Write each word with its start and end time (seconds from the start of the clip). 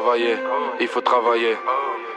travailler, 0.00 0.36
il 0.80 0.86
faut 0.86 1.00
travailler. 1.02 1.54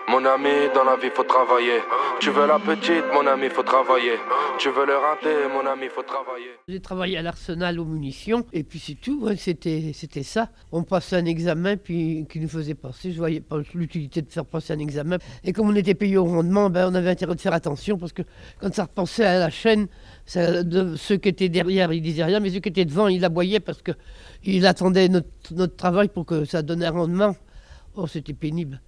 Mon 0.10 0.24
ami, 0.26 0.70
dans 0.76 0.84
la 0.84 0.96
vie, 0.98 1.10
faut 1.14 1.24
travailler. 1.24 1.80
Tu 2.20 2.30
veux 2.30 2.46
la 2.46 2.60
petite, 2.60 3.06
mon 3.14 3.26
ami, 3.26 3.50
faut 3.50 3.64
travailler. 3.64 4.18
Tu 4.60 4.70
veux 4.70 4.86
le 4.86 4.96
rater, 4.96 5.48
mon 5.52 5.66
ami, 5.66 5.88
faut 5.90 6.04
travailler. 6.04 6.52
J'ai 6.68 6.80
travaillé 6.80 7.18
à 7.18 7.22
l'arsenal 7.22 7.80
aux 7.80 7.86
munitions, 7.86 8.46
et 8.54 8.64
puis 8.64 8.80
c'est 8.80 8.96
tout, 8.96 9.28
hein, 9.28 9.36
c'était, 9.38 10.24
ça. 10.24 10.50
On 10.72 10.84
passait 10.84 11.16
un 11.18 11.26
examen, 11.26 11.78
puis 11.78 12.26
qui 12.30 12.40
nous 12.40 12.48
faisait 12.50 12.76
passer. 12.76 13.12
Je 13.12 13.18
voyais 13.18 13.42
pas 13.42 13.58
l'utilité 13.74 14.22
de 14.22 14.32
faire 14.32 14.46
passer 14.46 14.74
un 14.74 14.80
examen. 14.80 15.18
Et 15.44 15.52
comme 15.52 15.70
on 15.70 15.76
était 15.76 15.96
payé 15.96 16.18
au 16.18 16.26
rendement, 16.26 16.70
ben, 16.70 16.90
on 16.90 16.96
avait 16.96 17.10
intérêt 17.10 17.36
de 17.36 17.42
faire 17.42 17.54
attention, 17.54 17.98
parce 17.98 18.14
que 18.14 18.24
quand 18.60 18.74
ça 18.74 18.84
repensait 18.84 19.26
à 19.26 19.40
la 19.40 19.50
chaîne, 19.50 19.88
ceux 20.26 21.18
qui 21.18 21.30
étaient 21.30 21.50
derrière, 21.50 21.92
ils 21.92 22.02
disaient 22.02 22.26
rien, 22.26 22.40
mais 22.40 22.50
ceux 22.50 22.60
qui 22.60 22.70
étaient 22.70 22.86
devant, 22.86 23.08
ils 23.08 23.26
aboyaient, 23.26 23.62
parce 23.62 23.82
qu'ils 23.82 24.66
attendaient 24.66 25.10
notre, 25.10 25.28
notre 25.52 25.76
travail 25.76 26.08
pour 26.08 26.26
que 26.26 26.46
ça 26.46 26.62
donne 26.62 26.84
un 26.84 26.92
rendement. 26.92 27.36
Oh, 27.96 28.08
c'était 28.08 28.34
pénible. 28.34 28.82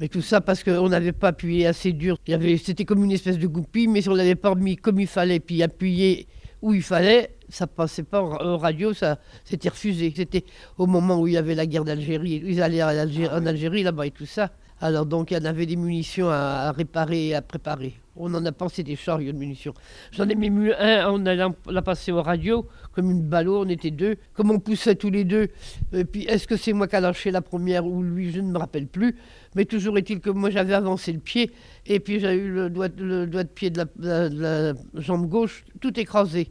Mais 0.00 0.08
tout 0.08 0.22
ça 0.22 0.40
parce 0.40 0.64
qu'on 0.64 0.88
n'avait 0.88 1.12
pas 1.12 1.28
appuyé 1.28 1.66
assez 1.66 1.92
dur. 1.92 2.16
C'était 2.26 2.84
comme 2.84 3.04
une 3.04 3.12
espèce 3.12 3.38
de 3.38 3.46
goupille, 3.46 3.88
mais 3.88 4.02
si 4.02 4.08
on 4.08 4.14
l'avait 4.14 4.34
pas 4.34 4.54
mis 4.54 4.76
comme 4.76 4.98
il 4.98 5.06
fallait, 5.06 5.40
puis 5.40 5.62
appuyé 5.62 6.26
où 6.60 6.72
il 6.72 6.82
fallait, 6.82 7.36
ça 7.48 7.66
passait 7.66 8.04
pas 8.04 8.22
en 8.22 8.56
radio, 8.56 8.94
ça 8.94 9.18
c'était 9.44 9.68
refusé. 9.68 10.12
C'était 10.16 10.44
au 10.78 10.86
moment 10.86 11.20
où 11.20 11.26
il 11.26 11.34
y 11.34 11.36
avait 11.36 11.54
la 11.54 11.66
guerre 11.66 11.84
d'Algérie, 11.84 12.42
ils 12.44 12.62
allaient 12.62 12.82
en 12.82 13.46
Algérie 13.46 13.82
là-bas 13.82 14.06
et 14.06 14.10
tout 14.10 14.26
ça. 14.26 14.50
Alors 14.82 15.06
donc 15.06 15.30
il 15.30 15.34
y 15.34 15.40
en 15.40 15.44
avait 15.44 15.64
des 15.64 15.76
munitions 15.76 16.28
à, 16.28 16.72
réparer 16.72 17.28
et 17.28 17.34
à 17.36 17.40
préparer. 17.40 17.94
On 18.16 18.34
en 18.34 18.44
a 18.44 18.50
pensé 18.50 18.82
des 18.82 18.96
chariots 18.96 19.30
de 19.30 19.38
munitions. 19.38 19.74
J'en 20.10 20.28
ai 20.28 20.34
mis 20.34 20.72
un, 20.76 21.08
on 21.08 21.22
l'a 21.70 21.82
passé 21.82 22.10
aux 22.10 22.20
radios, 22.20 22.66
comme 22.90 23.08
une 23.08 23.22
ballot, 23.22 23.62
on 23.64 23.68
était 23.68 23.92
deux. 23.92 24.16
Comme 24.34 24.50
on 24.50 24.58
poussait 24.58 24.96
tous 24.96 25.08
les 25.08 25.22
deux, 25.22 25.50
et 25.92 26.04
puis 26.04 26.24
est-ce 26.24 26.48
que 26.48 26.56
c'est 26.56 26.72
moi 26.72 26.88
qui 26.88 26.96
a 26.96 27.00
lâché 27.00 27.30
la 27.30 27.42
première 27.42 27.86
ou 27.86 28.02
lui, 28.02 28.32
je 28.32 28.40
ne 28.40 28.50
me 28.50 28.58
rappelle 28.58 28.88
plus. 28.88 29.14
Mais 29.54 29.66
toujours 29.66 29.96
est-il 29.98 30.18
que 30.18 30.30
moi 30.30 30.50
j'avais 30.50 30.74
avancé 30.74 31.12
le 31.12 31.20
pied, 31.20 31.52
et 31.86 32.00
puis 32.00 32.18
j'ai 32.18 32.34
eu 32.34 32.50
le 32.50 32.68
doigt, 32.68 32.88
le 32.98 33.28
doigt 33.28 33.44
de 33.44 33.48
pied 33.48 33.70
de 33.70 33.84
la, 34.00 34.72
jambe 34.94 35.28
gauche 35.28 35.64
tout 35.80 35.98
écrasé. 35.98 36.48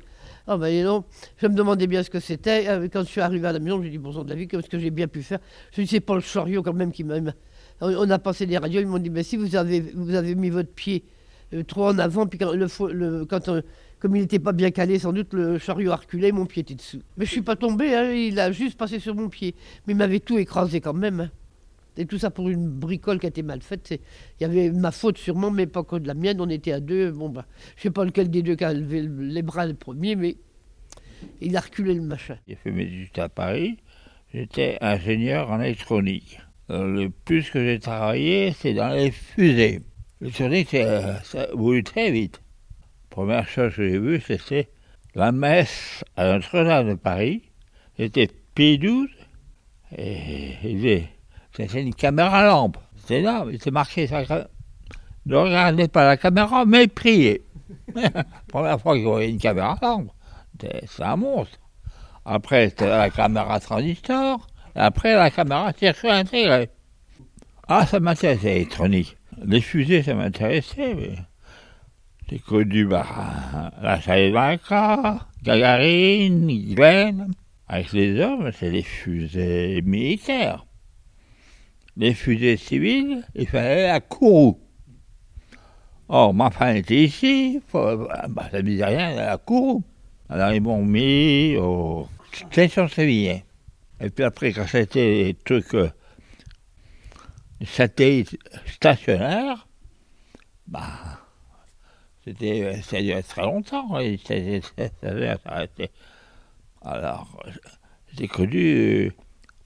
Ah 0.48 0.58
ben 0.58 0.86
non, 0.86 1.04
je 1.38 1.48
me 1.48 1.54
demandais 1.54 1.86
bien 1.86 2.02
ce 2.02 2.10
que 2.10 2.22
c'était. 2.22 2.68
Euh, 2.70 2.88
quand 2.92 3.02
je 3.02 3.10
suis 3.10 3.22
arrivé 3.22 3.48
à 3.48 3.52
la 3.52 3.60
maison, 3.60 3.84
j'ai 3.84 3.90
dit 3.90 3.98
bon 3.98 4.14
sang 4.14 4.24
de 4.24 4.30
la 4.30 4.36
vie, 4.36 4.48
qu'est-ce 4.48 4.70
que 4.70 4.80
j'ai 4.80 4.90
bien 4.90 5.08
pu 5.08 5.22
faire? 5.22 5.40
Je 5.74 5.82
ne 5.82 5.86
sais 5.86 6.00
pas 6.00 6.16
le 6.16 6.22
chariot 6.22 6.64
quand 6.64 6.74
même 6.74 6.92
qui 6.92 7.04
m'a 7.04 7.20
on 7.82 8.10
a 8.10 8.20
passé 8.20 8.46
des 8.46 8.58
radios, 8.58 8.80
ils 8.80 8.88
m'ont 8.88 9.00
dit, 9.00 9.10
mais 9.10 9.24
si 9.24 9.38
vous 9.38 9.56
avez, 9.56 9.82
mis 10.36 10.50
votre 10.50 10.72
pied 10.72 11.04
euh, 11.54 11.64
trop 11.64 11.88
en 11.88 11.98
avant, 12.00 12.28
puis 12.28 12.40
quand, 12.40 12.54
quand 13.30 13.62
comme 14.02 14.16
il 14.16 14.22
n'était 14.22 14.40
pas 14.40 14.52
bien 14.52 14.72
calé, 14.72 14.98
sans 14.98 15.14
doute 15.14 15.34
le 15.34 15.60
chariot 15.60 15.92
a 15.92 15.98
reculé, 15.98 16.32
mon 16.32 16.48
pied 16.48 16.62
était 16.62 16.74
dessous. 16.74 17.02
Mais 17.18 17.26
je 17.26 17.32
suis 17.32 17.44
pas 17.44 17.56
tombé, 17.56 17.94
hein, 17.96 18.12
il 18.12 18.40
a 18.40 18.52
juste 18.52 18.78
passé 18.78 19.00
sur 19.00 19.14
mon 19.14 19.30
pied. 19.30 19.54
Mais 19.86 19.94
il 19.94 19.98
m'avait 19.98 20.20
tout 20.20 20.40
écrasé 20.40 20.82
quand 20.82 20.94
même. 20.94 21.20
Hein. 21.20 21.32
Et 21.98 22.08
tout 22.08 22.18
ça 22.18 22.32
pour 22.32 22.50
une 22.50 22.68
bricole 22.68 23.20
qui 23.20 23.28
a 23.28 23.30
été 23.30 23.44
mal 23.44 23.62
faite. 23.62 23.90
Il 23.92 24.44
y 24.44 24.46
avait 24.46 24.72
ma 24.72 24.92
faute 24.92 25.20
sûrement, 25.20 25.52
mais 25.52 25.68
pas 25.68 25.84
que 25.84 25.98
de 25.98 26.08
la 26.08 26.16
mienne. 26.16 26.42
On 26.42 26.50
était 26.50 26.72
à 26.72 26.80
deux. 26.80 27.12
Bon, 27.12 27.30
bah, 27.30 27.46
je 27.76 27.84
sais 27.84 27.92
pas 27.92 28.04
lequel 28.04 28.32
des 28.32 28.42
deux 28.42 28.56
qui 28.56 28.64
a 28.64 28.74
levé 28.74 29.08
les 29.08 29.44
bras 29.44 29.68
le 29.68 29.76
premier, 29.76 30.16
mais 30.16 30.38
il 31.40 31.56
a 31.56 31.60
reculé 31.60 31.94
le 31.94 32.02
machin. 32.02 32.38
J'ai 32.48 32.56
fait 32.56 32.72
mes 32.72 32.86
études 32.86 33.20
à 33.20 33.30
Paris. 33.30 33.78
J'étais 34.34 34.80
ingénieur 34.82 35.52
en 35.52 35.62
électronique. 35.62 36.40
Euh, 36.72 36.88
le 36.88 37.10
plus 37.10 37.50
que 37.50 37.62
j'ai 37.64 37.80
travaillé, 37.80 38.54
c'est 38.58 38.74
dans 38.74 38.90
les 38.90 39.12
fusées. 39.12 39.82
Le 40.22 40.32
tourniquet, 40.32 40.84
c'est, 40.84 40.88
euh, 40.88 41.20
ça 41.24 41.48
bouge 41.54 41.84
très 41.84 42.12
vite. 42.12 42.42
Première 43.10 43.46
chose 43.50 43.76
que 43.76 43.90
j'ai 43.90 44.00
vue, 44.00 44.22
c'était 44.26 44.70
la 45.14 45.34
messe 45.34 46.06
à 46.16 46.32
Notre-Dame 46.32 46.90
de 46.90 46.94
Paris. 46.94 47.42
C'était 47.98 48.30
P12 48.56 49.08
et 49.98 51.08
c'était 51.54 51.82
une 51.82 51.94
caméra 51.94 52.46
lampe. 52.46 52.78
C'était 52.96 53.20
énorme, 53.20 53.50
il 53.50 53.56
était 53.56 53.72
marqué 53.72 54.08
ça. 54.08 54.24
Ne 55.26 55.36
regardez 55.36 55.90
pas 55.90 56.06
la 56.06 56.16
caméra, 56.16 56.64
mais 56.66 56.88
priez. 56.88 57.42
Première 58.48 58.80
fois 58.80 58.96
que 58.96 59.04
voyais 59.04 59.30
une 59.30 59.40
caméra 59.40 59.78
lampe, 59.82 60.10
c'est 60.62 61.04
un 61.04 61.18
monstre. 61.18 61.60
Après, 62.24 62.70
c'était 62.70 62.88
la 62.88 63.10
caméra 63.10 63.60
transistor. 63.60 64.48
Après, 64.76 65.16
la 65.16 65.30
caméra 65.30 65.74
circuit 65.78 66.10
intégrée. 66.10 66.70
Ah, 67.68 67.86
ça 67.86 68.00
m'intéressait, 68.00 68.54
l'électronique. 68.54 69.18
Les 69.44 69.62
fusées, 69.62 70.04
ça 70.04 70.14
m'intéressait, 70.14 70.94
mais. 70.96 71.16
J'ai 72.30 72.40
connu 72.40 72.86
bah, 72.86 73.06
la 73.82 74.00
Saïdaka, 74.02 75.28
Gagarine, 75.44 76.74
Glenn. 76.74 77.34
Avec 77.68 77.92
les 77.92 78.20
hommes, 78.22 78.52
c'est 78.54 78.70
les 78.70 78.84
fusées 78.84 79.82
militaires. 79.82 80.66
Les 81.98 82.14
fusées 82.14 82.56
civiles, 82.56 83.26
il 83.36 83.48
fallait 83.48 83.88
la 83.88 84.00
Kourou. 84.00 84.60
Or, 86.08 86.34
ma 86.34 86.52
femme 86.52 86.78
était 86.78 87.04
ici, 87.04 87.62
ça 87.72 87.98
ne 88.54 88.62
disait 88.62 88.86
rien, 88.86 89.16
la 89.16 89.38
Kourou. 89.38 89.84
Alors, 90.30 90.54
ils 90.54 90.62
m'ont 90.62 90.86
mis 90.86 91.58
au 91.58 92.08
station 92.52 92.88
Sévillien. 92.88 93.42
Et 94.02 94.10
puis 94.10 94.24
après, 94.24 94.52
quand 94.52 94.66
c'était 94.66 95.26
des 95.26 95.34
trucs 95.46 95.76
euh, 95.76 95.90
satellites 97.64 98.38
stationnaires, 98.66 99.68
bah, 100.68 101.20
c'était, 102.26 102.82
ça 102.82 103.02
durait 103.02 103.22
très 103.22 103.44
longtemps. 103.44 104.00
Et 104.00 104.18
ça, 104.18 104.34
Alors, 106.82 107.44
j'ai 108.18 108.28
connu 108.28 109.12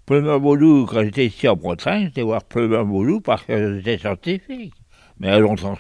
euh, 0.09 0.40
Boulou, 0.40 0.85
quand 0.85 1.03
j'étais 1.03 1.28
ici 1.28 1.47
en 1.47 1.56
Bretagne, 1.56 2.06
j'étais 2.06 2.22
voir 2.22 2.41
Boulou 2.53 3.22
parce 3.22 3.44
que 3.44 3.78
j'étais 3.78 3.97
scientifique. 4.00 4.73
Mais 5.17 5.29
à 5.29 5.40
longtemps, 5.40 5.78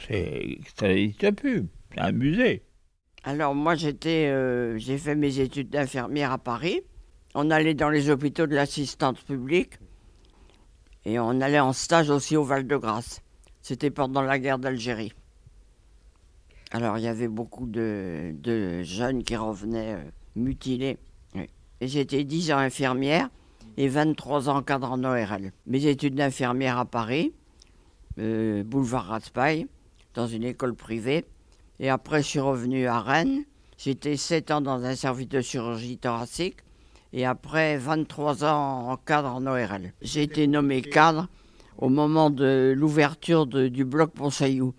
ça 0.75 0.87
n'existe 0.87 1.31
plus. 1.31 1.67
C'est 1.93 1.99
un 1.99 2.11
musée. 2.13 2.63
Alors 3.25 3.53
moi, 3.53 3.75
j'étais, 3.75 4.27
euh, 4.27 4.77
j'ai 4.77 4.97
fait 4.97 5.15
mes 5.15 5.39
études 5.39 5.69
d'infirmière 5.69 6.31
à 6.31 6.37
Paris. 6.37 6.81
On 7.37 7.51
allait 7.51 7.73
dans 7.73 7.89
les 7.89 8.09
hôpitaux 8.09 8.47
de 8.47 8.55
l'assistance 8.55 9.19
publique 9.19 9.73
et 11.03 11.19
on 11.19 11.41
allait 11.41 11.59
en 11.59 11.73
stage 11.73 12.09
aussi 12.09 12.37
au 12.37 12.45
Val-de-Grâce. 12.45 13.19
C'était 13.61 13.91
pendant 13.91 14.21
la 14.21 14.39
guerre 14.39 14.57
d'Algérie. 14.57 15.11
Alors 16.71 16.97
il 16.97 17.03
y 17.03 17.09
avait 17.09 17.27
beaucoup 17.27 17.65
de, 17.65 18.81
jeunes 18.83 19.21
qui 19.25 19.35
revenaient 19.35 19.95
euh, 19.95 20.09
mutilés. 20.37 20.97
Et 21.81 21.89
j'étais 21.89 22.23
10 22.23 22.53
ans 22.53 22.57
infirmière 22.57 23.29
et 23.75 23.89
23 23.89 24.47
ans 24.47 24.61
cadre 24.61 24.89
en 24.89 25.03
ORL. 25.03 25.51
Mes 25.67 25.87
études 25.87 26.15
d'infirmière 26.15 26.77
à 26.77 26.85
Paris, 26.85 27.33
euh, 28.17 28.63
boulevard 28.63 29.07
Raspail, 29.07 29.67
dans 30.13 30.25
une 30.25 30.45
école 30.45 30.73
privée. 30.73 31.25
Et 31.81 31.89
après, 31.89 32.23
je 32.23 32.27
suis 32.27 32.39
revenu 32.39 32.87
à 32.87 33.01
Rennes. 33.01 33.43
J'étais 33.77 34.15
7 34.15 34.51
ans 34.51 34.61
dans 34.61 34.85
un 34.85 34.95
service 34.95 35.27
de 35.27 35.41
chirurgie 35.41 35.97
thoracique 35.97 36.64
et 37.15 37.25
après 37.25 37.77
23 37.77 38.43
ans 38.43 38.89
en 38.91 38.97
cadre 38.97 39.29
en 39.29 39.47
ORL. 39.47 39.93
J'ai 40.01 40.23
été 40.23 40.47
nommé 40.47 40.81
cadre 40.81 41.29
au 41.77 41.87
moment 41.87 42.29
de 42.29 42.73
l'ouverture 42.75 43.47
du 43.47 43.85
bloc 43.85 44.11
Pontchaillou. 44.11 44.75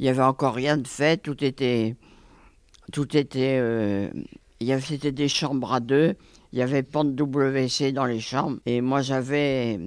Il 0.00 0.02
n'y 0.02 0.08
avait 0.08 0.22
encore 0.22 0.54
rien 0.54 0.76
de 0.76 0.86
fait, 0.86 1.16
tout 1.16 1.42
était. 1.44 1.94
Tout 2.92 3.16
était. 3.16 3.58
Euh, 3.60 4.10
c'était 4.80 5.12
des 5.12 5.28
chambres 5.28 5.72
à 5.72 5.80
deux, 5.80 6.16
il 6.52 6.58
y 6.58 6.62
avait 6.62 6.82
pas 6.82 7.04
de 7.04 7.22
WC 7.22 7.92
dans 7.92 8.04
les 8.04 8.20
chambres, 8.20 8.58
et 8.66 8.80
moi 8.80 9.00
j'avais. 9.00 9.78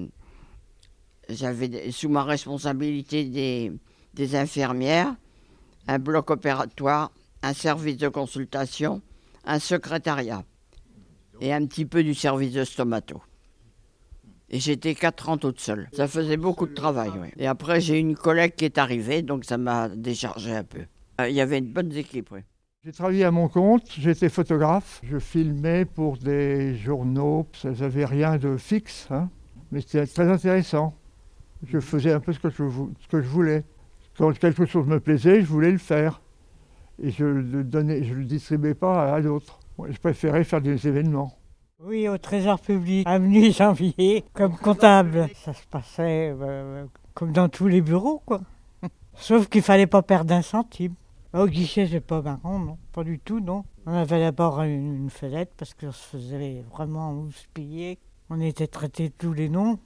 J'avais 1.28 1.92
sous 1.92 2.10
ma 2.10 2.24
responsabilité 2.24 3.26
des, 3.26 3.72
des 4.16 4.36
infirmières, 4.36 5.14
un 5.88 6.00
bloc 6.00 6.32
opératoire, 6.32 7.12
un 7.44 7.54
service 7.54 7.98
de 7.98 8.08
consultation, 8.08 9.02
un 9.46 9.60
secrétariat 9.60 10.44
et 11.42 11.54
un 11.54 11.66
petit 11.66 11.86
peu 11.86 12.04
du 12.04 12.14
service 12.14 12.54
de 12.54 12.64
stomato. 12.64 13.22
Et 14.50 14.60
j'étais 14.60 14.96
quatre 14.96 15.30
ans 15.30 15.38
toute 15.38 15.60
seule. 15.60 15.90
Ça 15.94 16.08
faisait 16.08 16.38
beaucoup 16.38 16.66
de 16.66 16.74
travail, 16.74 17.12
oui. 17.22 17.28
Et 17.38 17.46
après, 17.46 17.82
j'ai 17.82 18.00
une 18.00 18.16
collègue 18.16 18.56
qui 18.56 18.66
est 18.66 18.80
arrivée, 18.80 19.22
donc 19.22 19.46
ça 19.46 19.58
m'a 19.58 19.90
déchargé 19.90 20.56
un 20.56 20.64
peu. 20.64 20.86
Euh, 21.22 21.30
il 21.30 21.36
y 21.36 21.42
avait 21.42 21.60
une 21.60 21.72
bonne 21.72 21.94
équipe, 21.94 22.32
oui. 22.32 22.40
J'ai 22.84 22.94
travaillé 22.94 23.26
à 23.26 23.32
mon 23.32 23.48
compte, 23.48 23.84
j'étais 24.00 24.30
photographe. 24.30 25.02
Je 25.04 25.20
filmais 25.20 25.86
pour 25.86 26.18
des 26.18 26.76
journaux, 26.78 27.46
ça 27.54 27.72
n'avait 27.72 28.06
rien 28.06 28.38
de 28.38 28.58
fixe, 28.58 29.08
hein. 29.12 29.30
mais 29.72 29.82
c'était 29.82 30.08
très 30.08 30.30
intéressant. 30.30 30.96
Je 31.68 31.80
faisais 31.80 32.14
un 32.14 32.22
peu 32.22 32.32
ce 32.34 32.40
que 32.40 32.50
je, 32.50 33.28
voulais. 33.28 33.66
Quand 34.18 34.32
quelque 34.32 34.66
chose 34.66 34.88
me 34.88 35.00
plaisait, 35.00 35.42
je 35.42 35.46
voulais 35.46 35.72
le 35.72 35.78
faire. 35.78 36.22
Et 37.04 37.12
je 37.12 37.26
le 37.26 37.64
le 37.64 38.26
distribuais 38.26 38.74
pas 38.74 39.14
à 39.14 39.22
d'autres 39.22 39.60
je 39.90 39.98
préférais 40.00 40.44
faire 40.44 40.62
des 40.62 40.88
événements. 40.88 41.34
Oui, 41.82 42.10
au 42.10 42.18
Trésor 42.18 42.60
public, 42.60 43.08
avenue 43.08 43.52
Janvier, 43.54 44.26
comme 44.34 44.58
comptable. 44.58 45.30
Ça 45.34 45.54
se 45.54 45.66
passait 45.66 46.36
euh, 46.38 46.86
comme 47.14 47.32
dans 47.32 47.48
tous 47.48 47.68
les 47.68 47.80
bureaux, 47.82 48.22
quoi. 48.26 48.42
Sauf 49.16 49.48
qu'il 49.48 49.62
fallait 49.62 49.88
pas 49.88 50.02
perdre 50.02 50.34
un 50.34 50.42
centime. 50.42 50.96
Au 51.34 51.46
guichet, 51.46 51.88
c'est 51.88 52.02
pas 52.02 52.22
marrant, 52.22 52.60
non, 52.60 52.78
pas 52.92 53.04
du 53.04 53.20
tout, 53.20 53.40
non. 53.40 53.64
On 53.86 53.94
avait 53.94 54.20
d'abord 54.20 54.62
une, 54.62 55.10
fenêtre 55.10 55.54
parce 55.56 55.74
qu'on 55.74 55.92
se 55.92 56.18
faisait 56.18 56.66
vraiment 56.72 57.14
houspiller. 57.14 57.98
On 58.30 58.42
était 58.42 58.68
traités 58.68 59.10
tous 59.10 59.34
les 59.34 59.48
noms. 59.48 59.80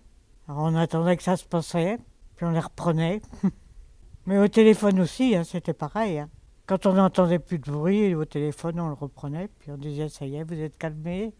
Alors 0.47 0.63
on 0.63 0.75
attendait 0.75 1.15
que 1.15 1.23
ça 1.23 1.37
se 1.37 1.45
passait, 1.45 1.99
puis 2.35 2.45
on 2.45 2.51
les 2.51 2.59
reprenait. 2.59 3.21
Mais 4.25 4.39
au 4.39 4.47
téléphone 4.47 4.99
aussi, 4.99 5.35
hein, 5.35 5.43
c'était 5.43 5.73
pareil. 5.73 6.19
hein. 6.19 6.29
Quand 6.65 6.85
on 6.85 6.93
n'entendait 6.93 7.39
plus 7.39 7.59
de 7.59 7.69
bruit 7.69 8.15
au 8.15 8.25
téléphone, 8.25 8.79
on 8.79 8.87
le 8.87 8.93
reprenait, 8.93 9.49
puis 9.59 9.71
on 9.71 9.77
disait 9.77 10.07
ça 10.09 10.25
y 10.25 10.35
est, 10.37 10.43
vous 10.43 10.59
êtes 10.59 10.77
calmé, 10.77 11.33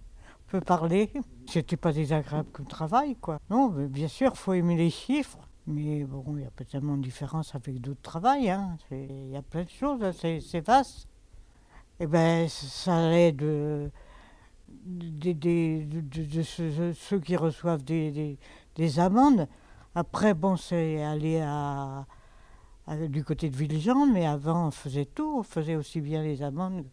on 0.47 0.51
peut 0.51 0.61
parler. 0.61 1.11
C'était 1.47 1.77
pas 1.77 1.93
désagréable 1.93 2.49
comme 2.51 2.65
travail, 2.67 3.15
quoi. 3.15 3.39
Non, 3.49 3.67
bien 3.69 4.07
sûr, 4.09 4.35
faut 4.35 4.53
aimer 4.53 4.75
les 4.75 4.89
chiffres. 4.89 5.39
Mais 5.65 6.03
bon, 6.03 6.25
il 6.29 6.35
n'y 6.41 6.45
a 6.45 6.51
pas 6.51 6.65
tellement 6.65 6.97
de 6.97 7.03
différence 7.03 7.55
avec 7.55 7.79
d'autres 7.79 8.01
travails. 8.01 8.49
hein. 8.49 8.75
Il 8.91 9.29
y 9.29 9.37
a 9.37 9.41
plein 9.41 9.63
de 9.63 9.69
choses, 9.69 10.03
hein, 10.03 10.11
c'est 10.13 10.59
vaste. 10.65 11.07
Et 12.01 12.07
ben, 12.07 12.49
ça 12.49 12.97
allait 13.07 13.31
des- 13.31 13.89
de, 15.85 16.41
ceux, 16.93 17.19
qui 17.19 17.37
reçoivent 17.37 17.83
des, 17.83 18.11
des- 18.11 18.37
des 18.75 18.99
amendes. 18.99 19.47
Après, 19.95 20.33
bon, 20.33 20.57
c'est 20.57 21.01
aller 21.01 21.39
à- 21.41 22.05
du 22.87 23.23
côté 23.23 23.49
de 23.49 23.55
Villejean, 23.55 24.07
mais 24.07 24.25
avant, 24.25 24.67
on 24.67 24.71
faisait 24.71 25.05
tout. 25.05 25.39
On 25.39 25.43
faisait 25.43 25.75
aussi 25.75 26.01
bien 26.01 26.21
les 26.21 26.41
amendes 26.43 26.85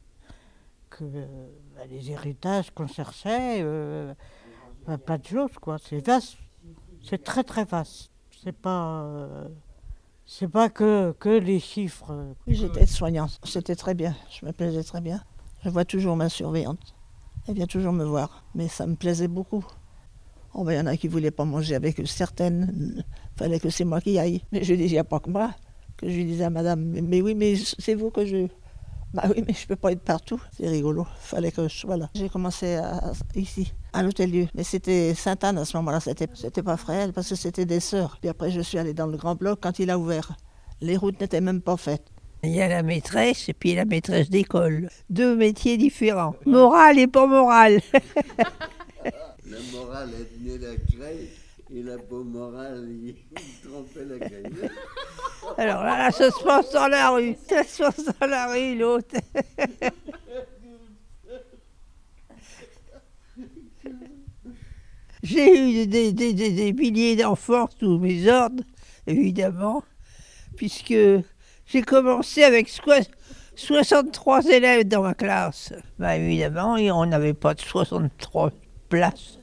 que 0.89 1.05
euh, 1.05 1.27
bah, 1.77 1.83
les 1.89 2.11
héritages 2.11 2.71
qu'on 2.71 2.87
cherchait. 2.87 3.61
euh, 3.63 4.15
plein 5.05 5.19
de 5.19 5.27
choses, 5.27 5.53
quoi. 5.61 5.79
C'est 5.79 6.05
vaste. 6.05 6.37
C'est 7.03 7.23
très, 7.23 7.45
très 7.45 7.65
vaste. 7.65 8.11
C'est 8.43 8.53
pas... 8.53 9.03
euh, 9.03 9.49
c'est 10.27 10.49
pas 10.49 10.69
que, 10.69 11.13
que 11.19 11.29
les 11.29 11.59
chiffres. 11.59 12.35
J'étais 12.47 12.87
soignante. 12.87 13.41
C'était 13.45 13.75
très 13.75 13.95
bien. 13.95 14.15
Je 14.31 14.47
me 14.47 14.53
plaisais 14.53 14.85
très 14.85 15.01
bien. 15.01 15.23
Je 15.65 15.71
vois 15.71 15.85
toujours 15.85 16.17
ma 16.17 16.29
surveillante. 16.29 16.95
Elle 17.49 17.55
vient 17.55 17.67
toujours 17.67 17.93
me 17.93 18.05
voir. 18.05 18.45
Mais 18.55 18.69
ça 18.69 18.87
me 18.87 18.95
plaisait 18.95 19.29
beaucoup. 19.29 19.65
Oh, 20.55 20.63
ben, 20.65 20.73
il 20.73 20.77
y 20.77 20.81
en 20.81 20.87
a 20.87 20.97
qui 20.97 21.09
voulaient 21.09 21.31
pas 21.33 21.45
manger 21.45 21.75
avec 21.75 22.07
certaines. 22.07 23.05
fallait 23.37 23.59
que 23.59 23.71
c'est 23.71 23.85
moi 23.85 24.01
qui 24.01 24.19
aille. 24.19 24.43
Mais 24.53 24.63
je 24.63 24.75
dis, 24.75 24.85
il 24.85 24.93
n'y 24.93 24.99
a 24.99 25.05
pas 25.05 25.19
que 25.19 25.31
moi. 25.31 25.51
Que 26.01 26.09
je 26.09 26.15
lui 26.17 26.25
disais 26.25 26.45
à 26.45 26.51
madame, 26.51 26.83
mais, 26.83 27.03
mais 27.03 27.21
oui, 27.21 27.35
mais 27.35 27.55
c'est 27.79 27.95
vous 27.95 28.11
que 28.11 28.25
je. 28.25 28.47
Bah 29.13 29.25
oui, 29.29 29.43
mais 29.47 29.53
je 29.55 29.67
peux 29.67 29.77
pas 29.77 29.93
être 29.93 30.03
partout. 30.03 30.41
C'est 30.57 30.69
rigolo. 30.69 31.07
Fallait 31.21 31.51
que 31.53 31.67
je 31.69 31.77
sois 31.77 31.97
là. 31.97 32.09
J'ai 32.15 32.29
commencé 32.29 32.77
à- 32.77 33.13
ici, 33.35 33.73
à 33.93 34.03
l'hôtel 34.05 34.31
Dieu. 34.31 34.49
Mais 34.55 34.63
c'était 34.63 35.15
Sainte-Anne 35.15 35.59
à 35.59 35.65
ce 35.65 35.77
moment-là. 35.79 35.99
C'était, 36.01 36.29
c'était 36.35 36.63
pas 36.63 36.77
Fréhel 36.77 37.13
parce 37.13 37.29
que 37.29 37.35
c'était 37.35 37.67
des 37.67 37.81
sœurs. 37.81 38.19
Puis 38.21 38.31
après, 38.31 38.51
je 38.53 38.61
suis 38.61 38.79
allée 38.79 38.95
dans 38.95 39.07
le 39.09 39.17
grand 39.17 39.35
bloc 39.35 39.59
quand 39.61 39.79
il 39.81 39.91
a 39.91 39.99
ouvert. 39.99 40.33
Les 40.81 40.97
routes 40.97 41.21
n'étaient 41.21 41.41
même 41.41 41.61
pas 41.61 41.77
faites. 41.77 42.07
Il 42.45 42.53
y 42.53 42.63
a 42.63 42.69
la 42.69 42.83
maîtresse 42.83 43.49
et 43.49 43.53
puis 43.53 43.75
la 43.75 43.85
maîtresse 43.85 44.31
d'école. 44.31 44.89
Deux 45.11 45.37
métiers 45.37 45.77
différents. 45.77 46.37
Morale 46.47 46.99
et 47.01 47.07
pas 47.09 47.27
morale. 47.27 47.81
La 49.51 49.57
morale, 49.73 50.11
elle 50.17 50.27
tenait 50.39 50.59
la 50.67 50.77
craie 50.77 51.27
et 51.73 51.83
la 51.83 51.99
peau 51.99 52.25
morale, 52.25 52.89
il 52.89 53.15
trempait 53.63 54.05
la 54.05 54.19
craie. 54.19 54.43
Alors 55.57 55.83
là, 55.85 55.99
là, 55.99 56.11
ça 56.11 56.31
se 56.31 56.43
passe 56.43 56.73
dans 56.73 56.89
la 56.89 57.11
rue. 57.11 57.37
Ça 57.49 57.63
se 57.63 57.83
passe 57.83 58.05
dans 58.05 58.27
la 58.27 58.53
rue, 58.53 58.77
l'autre. 58.77 59.15
J'ai 65.23 65.83
eu 65.83 65.87
des, 65.87 66.73
milliers 66.73 67.15
d'enfants 67.15 67.69
sous 67.79 67.99
mes 67.99 68.29
ordres, 68.29 68.65
évidemment, 69.07 69.85
puisque 70.57 70.95
j'ai 71.67 71.83
commencé 71.83 72.43
avec 72.43 72.69
soi- 72.69 73.07
63 73.55 74.47
élèves 74.47 74.89
dans 74.89 75.03
ma 75.03 75.15
classe. 75.15 75.75
Bah, 75.99 76.17
évidemment, 76.17 76.75
on 76.75 77.07
n'avait 77.07 77.35
pas 77.35 77.55
de 77.55 77.61
63 77.61 78.51
places 78.89 79.39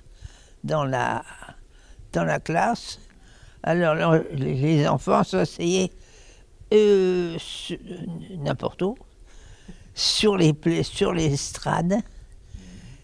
dans 0.64 0.84
la, 0.84 1.24
dans 2.18 2.26
la 2.26 2.40
classe. 2.40 3.00
Alors 3.64 4.16
les 4.32 4.88
enfants 4.88 5.24
s'asseyaient 5.24 5.92
euh, 6.74 7.36
sur- 7.38 7.78
n'importe 8.40 8.82
où, 8.82 8.98
sur 9.94 10.36
les 10.36 10.54
sur 10.84 11.14
les 11.14 11.34
estrades, 11.34 11.98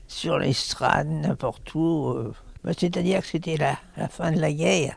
sur 0.08 0.38
l'estrade, 0.40 1.08
n'importe 1.10 1.74
où. 1.76 2.10
euh. 2.10 2.34
Bah, 2.64 2.72
C'est-à-dire 2.78 3.22
que 3.22 3.28
c'était 3.28 3.58
la, 3.58 3.78
la 3.98 4.08
fin 4.08 4.32
de 4.32 4.40
la 4.40 4.52
guerre. 4.52 4.96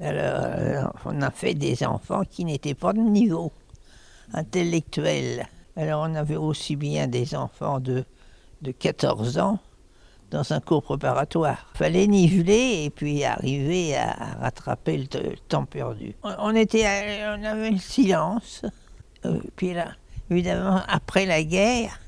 Alors, 0.00 0.44
euh, 0.58 0.84
on 1.04 1.20
a 1.22 1.30
fait 1.30 1.54
des 1.54 1.84
enfants 1.84 2.22
qui 2.30 2.44
n'étaient 2.46 2.74
pas 2.84 2.92
de 2.94 3.00
niveau 3.00 3.52
intellectuel. 4.32 5.46
Alors, 5.76 6.06
on 6.08 6.14
avait 6.14 6.36
aussi 6.36 6.76
bien 6.76 7.08
des 7.08 7.34
enfants 7.34 7.80
de, 7.80 8.04
de 8.62 8.70
14 8.70 9.38
ans 9.38 9.58
dans 10.30 10.52
un 10.52 10.60
cours 10.60 10.82
préparatoire. 10.82 11.66
fallait 11.74 12.06
niveler 12.06 12.84
et 12.84 12.90
puis 12.90 13.24
arriver 13.24 13.96
à, 13.96 14.12
rattraper 14.40 14.96
le, 14.98 15.06
te- 15.06 15.18
le 15.18 15.36
temps 15.48 15.64
perdu. 15.64 16.14
On, 16.22 16.54
était, 16.54 16.86
on 17.26 17.42
avait 17.44 17.70
le 17.70 17.78
silence. 17.78 18.62
Euh, 19.24 19.40
puis 19.56 19.74
là, 19.74 19.88
évidemment, 20.30 20.80
après 20.88 21.26
la 21.26 21.42
guerre, 21.42 21.98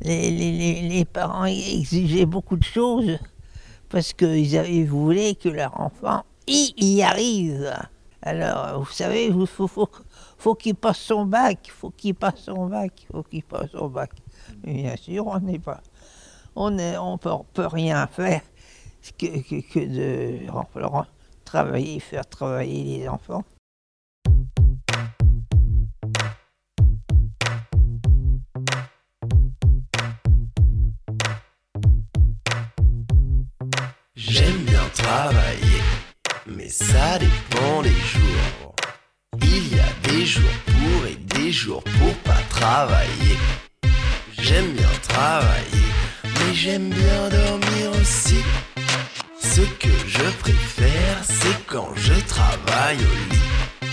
les, 0.00 0.30
les- 0.30 0.82
les- 0.88 1.04
parents 1.04 1.44
exigeaient 1.44 2.26
beaucoup 2.26 2.56
de 2.56 2.64
choses 2.64 3.18
parce 3.88 4.12
qu'ils 4.12 4.86
voulaient 4.88 5.34
que 5.34 5.48
leur 5.48 5.78
enfant 5.80 6.22
y, 6.46 6.72
y 6.78 7.02
arrive. 7.02 7.72
Alors, 8.22 8.80
vous 8.80 8.90
savez, 8.92 9.26
il 9.26 9.46
faut, 9.46 9.66
faut, 9.66 9.88
faut 10.38 10.54
qu'il 10.54 10.74
passe 10.74 10.98
son 10.98 11.24
bac, 11.26 11.70
faut 11.74 11.90
qu'il 11.90 12.14
passe 12.14 12.40
son 12.44 12.66
bac, 12.66 13.06
faut 13.12 13.22
qu'il 13.22 13.42
passe 13.42 13.70
son 13.72 13.88
bac. 13.88 14.10
Mais 14.64 14.74
bien 14.74 14.96
sûr, 14.96 15.26
on 15.26 15.38
n'est 15.40 15.58
pas 15.58 15.80
on 16.56 16.70
ne 16.70 17.16
peut, 17.16 17.66
rien 17.66 18.06
faire 18.06 18.42
que, 19.18 19.26
de 19.78 20.46
travailler, 21.44 22.00
faire 22.00 22.26
travailler 22.26 22.98
les 22.98 23.08
enfants. 23.08 23.44
J'aime 34.14 34.64
bien 34.64 34.88
travailler, 34.94 35.80
mais 36.46 36.68
ça 36.68 37.18
dépend 37.18 37.82
des 37.82 37.88
jours. 37.88 38.74
Il 39.40 39.74
y 39.74 39.80
a 39.80 40.08
des 40.08 40.26
jours 40.26 40.44
pour 40.66 41.06
et 41.06 41.16
des 41.16 41.50
jours 41.50 41.82
pour 41.82 42.14
pas 42.24 42.42
travailler. 42.50 43.38
J'aime 44.38 44.72
bien 44.72 44.88
travailler, 45.02 45.86
mais 46.40 46.54
j'aime 46.54 46.90
bien 46.90 47.28
dormir 47.28 47.90
aussi. 48.00 48.42
Ce 49.40 49.60
que 49.60 49.88
je 50.06 50.24
préfère, 50.40 51.18
c'est 51.24 51.66
quand 51.66 51.92
je 51.96 52.14
travaille 52.28 52.98
au 52.98 53.32
lit. 53.32 53.90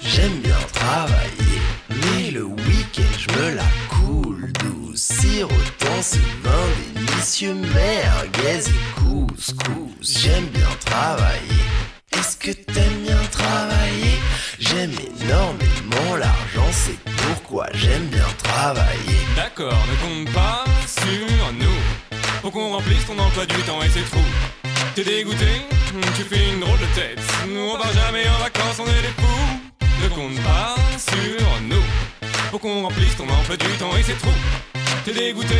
J'aime 0.00 0.38
bien 0.40 0.58
travailler, 0.72 1.60
mais 1.90 2.30
le 2.30 2.44
week-end 2.44 3.02
je 3.18 3.28
me 3.38 3.54
la 3.54 3.70
coule 3.88 4.52
douce. 4.60 5.00
Sirotant 5.20 6.02
ce 6.02 6.18
vin 6.42 6.66
délicieux, 6.94 7.54
merguez 7.54 8.68
et 8.68 9.00
couscous. 9.00 10.20
J'aime 10.20 10.46
bien 10.46 10.68
travailler. 10.84 11.64
Est-ce 12.12 12.36
que 12.36 12.50
t'aimes 12.52 13.02
bien 13.06 13.22
travailler? 13.30 14.18
J'aime 14.58 14.92
énormément 15.22 16.16
l'argent, 16.18 16.70
c'est 16.72 16.98
pourquoi 17.16 17.66
j'aime 17.74 18.06
bien 18.06 18.28
travailler. 18.42 19.20
D'accord, 19.36 19.78
ne 19.90 20.24
compte 20.24 20.34
pas 20.34 20.65
remplisse 23.36 23.36
ton 23.36 23.42
emploi 23.42 23.46
du 23.46 23.62
temps 23.64 23.82
et 23.82 23.88
c'est 23.90 24.10
trop. 24.10 24.20
T'es 24.94 25.04
dégoûté 25.04 25.44
Tu 26.16 26.22
fais 26.22 26.52
une 26.54 26.60
drôle 26.60 26.78
de 26.78 26.94
tête. 26.94 27.18
Nous 27.48 27.60
on 27.60 27.76
part 27.76 27.92
jamais 27.92 28.24
en 28.28 28.42
vacances, 28.42 28.78
on 28.80 28.84
est 28.84 29.02
des 29.02 29.14
fous. 29.16 29.60
Ne 30.02 30.08
compte 30.08 30.42
pas 30.42 30.74
sur 30.98 31.62
nous. 31.68 31.82
Pour 32.50 32.60
qu'on 32.60 32.82
remplisse 32.82 33.16
ton 33.16 33.24
emploi 33.28 33.56
du 33.56 33.66
temps 33.78 33.94
et 33.98 34.02
c'est 34.02 34.16
trop. 34.18 34.30
T'es 35.04 35.12
dégoûté 35.12 35.54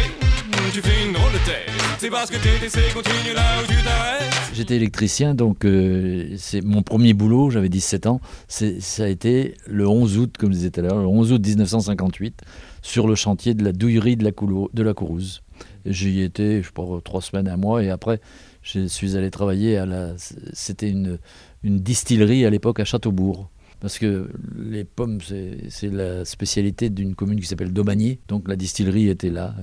Tu 0.72 0.80
fais 0.80 1.06
une 1.06 1.12
drôle 1.12 1.32
de 1.32 1.38
tête. 1.38 1.70
C'est 1.98 2.10
parce 2.10 2.30
que 2.30 2.36
essayé, 2.64 2.88
continue 2.92 3.34
là 3.34 3.42
où 3.62 3.66
tu 3.66 3.74
t'arrêtes. 3.82 4.22
J'étais 4.54 4.76
électricien, 4.76 5.34
donc 5.34 5.64
euh, 5.64 6.34
c'est 6.38 6.62
mon 6.62 6.82
premier 6.82 7.12
boulot, 7.12 7.50
j'avais 7.50 7.68
17 7.68 8.06
ans. 8.06 8.20
Ça 8.48 9.04
a 9.04 9.08
été 9.08 9.54
le 9.66 9.86
11 9.86 10.18
août, 10.18 10.34
comme 10.38 10.50
je 10.52 10.56
disais 10.56 10.70
tout 10.70 10.80
à 10.80 10.82
l'heure, 10.84 10.98
le 10.98 11.06
11 11.06 11.32
août 11.32 11.42
1958, 11.46 12.40
sur 12.82 13.06
le 13.06 13.14
chantier 13.14 13.54
de 13.54 13.64
la 13.64 13.72
douillerie 13.72 14.16
de 14.16 14.24
la, 14.24 14.32
Coulou- 14.32 14.70
de 14.72 14.82
la 14.82 14.94
Courouse. 14.94 15.42
J'y 15.84 16.22
étais, 16.22 16.62
je 16.62 16.72
pas, 16.72 16.84
trois 17.04 17.22
semaines, 17.22 17.48
un 17.48 17.56
mois, 17.56 17.82
et 17.82 17.90
après, 17.90 18.20
je 18.62 18.86
suis 18.86 19.16
allé 19.16 19.30
travailler 19.30 19.76
à 19.76 19.86
la. 19.86 20.14
C'était 20.52 20.90
une, 20.90 21.18
une 21.62 21.78
distillerie 21.78 22.44
à 22.44 22.50
l'époque 22.50 22.80
à 22.80 22.84
Châteaubourg. 22.84 23.50
Parce 23.80 23.98
que 23.98 24.30
les 24.58 24.84
pommes, 24.84 25.20
c'est 25.20 25.90
la 25.90 26.24
spécialité 26.24 26.88
d'une 26.88 27.14
commune 27.14 27.38
qui 27.40 27.46
s'appelle 27.46 27.72
Domanier. 27.72 28.20
Donc 28.28 28.48
la 28.48 28.56
distillerie 28.56 29.08
était 29.08 29.30
là. 29.30 29.54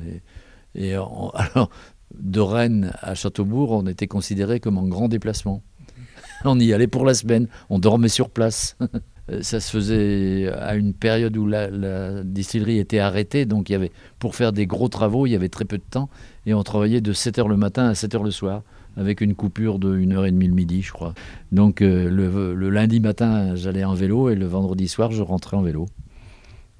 Et, 0.75 0.93
alors, 0.93 1.69
de 2.13 2.39
Rennes 2.39 2.93
à 3.01 3.15
Châteaubourg, 3.15 3.71
on 3.71 3.87
était 3.87 4.07
considéré 4.07 4.59
comme 4.59 4.77
en 4.77 4.87
grand 4.87 5.07
déplacement. 5.07 5.63
On 6.45 6.59
y 6.59 6.73
allait 6.73 6.87
pour 6.87 7.05
la 7.05 7.13
semaine, 7.13 7.47
on 7.69 7.79
dormait 7.79 8.09
sur 8.09 8.29
place. 8.29 8.75
Euh, 9.31 9.41
Ça 9.41 9.59
se 9.59 9.71
faisait 9.71 10.51
à 10.51 10.75
une 10.75 10.93
période 10.93 11.35
où 11.37 11.45
la, 11.47 12.23
distillerie 12.23 12.79
était 12.79 12.99
arrêtée, 12.99 13.45
donc 13.45 13.69
il 13.69 13.73
y 13.73 13.75
avait, 13.75 13.91
pour 14.19 14.35
faire 14.35 14.51
des 14.51 14.65
gros 14.65 14.89
travaux, 14.89 15.25
il 15.25 15.31
y 15.31 15.35
avait 15.35 15.49
très 15.49 15.65
peu 15.65 15.77
de 15.77 15.83
temps, 15.89 16.09
et 16.45 16.53
on 16.53 16.63
travaillait 16.63 17.01
de 17.01 17.13
7h 17.13 17.47
le 17.47 17.57
matin 17.57 17.87
à 17.87 17.93
7h 17.93 18.23
le 18.23 18.31
soir. 18.31 18.63
avec 18.95 19.21
une 19.21 19.33
coupure 19.33 19.79
de 19.79 19.97
1h30 19.97 20.47
le 20.47 20.53
midi, 20.53 20.81
je 20.83 20.91
crois. 20.91 21.13
Donc 21.51 21.81
euh, 21.81 22.09
le, 22.09 22.69
lundi 22.69 22.99
matin, 22.99 23.55
j'allais 23.55 23.83
en 23.83 23.95
vélo 23.95 24.29
et 24.29 24.35
le 24.35 24.45
vendredi 24.45 24.87
soir, 24.87 25.11
je 25.11 25.23
rentrais 25.23 25.57
en 25.57 25.63
vélo. 25.63 25.87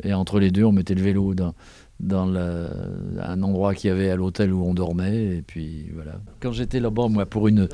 Et 0.04 0.14
entre 0.14 0.40
les 0.40 0.52
deux, 0.52 0.64
on 0.64 0.72
mettait 0.72 0.96
le 0.96 1.02
vélo 1.02 1.34
dans, 1.34 1.54
un 2.12 3.42
endroit 3.42 3.74
qu'il 3.74 3.88
y 3.88 3.92
avait 3.92 4.10
à 4.10 4.16
l'hôtel 4.16 4.54
où 4.54 4.64
on 4.64 4.74
dormait. 4.74 5.38
Et 5.38 5.42
puis 5.42 5.88
voilà. 5.94 6.20
Quand 6.40 6.52
j'étais 6.52 6.80
là-bas, 6.80 7.08
moi, 7.08 7.26
pour 7.26 7.48
une, 7.48 7.68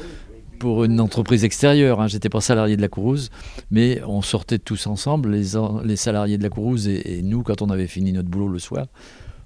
pour 0.60 0.84
une 0.84 1.00
entreprise 1.00 1.44
extérieure, 1.44 2.02
hein, 2.02 2.08
j'étais 2.08 2.30
pas 2.30 2.42
salarié 2.42 2.76
de 2.76 2.82
la 2.82 2.90
Courouse, 2.90 3.30
mais 3.72 4.02
on 4.06 4.22
sortait 4.22 4.60
tous 4.60 4.86
ensemble, 4.88 5.32
les, 5.32 5.58
les 5.84 5.96
salariés 5.96 6.38
de 6.38 6.44
la 6.44 6.50
Courouse 6.50 6.88
et, 6.88 7.22
nous, 7.24 7.42
quand 7.44 7.62
on 7.62 7.70
avait 7.70 7.88
fini 7.88 8.12
notre 8.12 8.30
boulot 8.30 8.50
le 8.50 8.60
soir. 8.60 8.88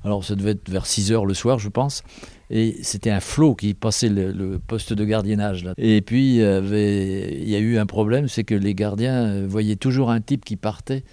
Alors 0.04 0.26
ça 0.26 0.36
devait 0.36 0.52
être 0.52 0.70
vers 0.70 0.86
6 0.86 1.14
heures 1.14 1.26
le 1.26 1.34
soir, 1.34 1.60
je 1.60 1.70
pense. 1.70 2.04
Et 2.50 2.76
c'était 2.82 3.10
un 3.10 3.22
flot 3.22 3.56
qui 3.56 3.74
passait 3.74 4.10
le, 4.10 4.60
poste 4.60 4.92
de 4.92 5.06
gardiennage. 5.06 5.64
Là. 5.64 5.74
Et 5.78 6.02
puis, 6.02 6.36
il 6.36 6.42
y 6.42 6.44
avait- 6.44 7.40
il 7.42 7.50
y 7.50 7.56
a 7.56 7.60
eu 7.60 7.78
un 7.78 7.86
problème, 7.86 8.28
c'est 8.28 8.44
que 8.44 8.56
les 8.56 8.76
gardiens 8.76 9.24
euh, 9.24 9.46
voyaient 9.48 9.78
toujours 9.78 10.12
un 10.12 10.20
type 10.20 10.44
qui 10.44 10.58
partait. 10.58 11.04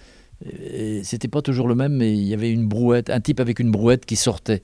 Et 0.44 1.04
c'était 1.04 1.28
pas 1.28 1.42
toujours 1.42 1.68
le 1.68 1.74
même, 1.74 1.92
mais 1.92 2.12
il 2.12 2.24
y 2.24 2.34
avait 2.34 2.50
une 2.50 2.66
brouette, 2.66 3.10
un 3.10 3.20
type 3.20 3.40
avec 3.40 3.60
une 3.60 3.70
brouette 3.70 4.06
qui 4.06 4.16
sortait. 4.16 4.62